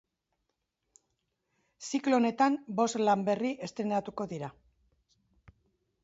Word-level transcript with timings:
Ziklo 1.89 2.17
honetan 2.21 2.57
bost 2.79 2.97
lan 3.09 3.25
berri 3.27 3.51
estreinatuko 3.67 4.27
dira. 4.33 4.49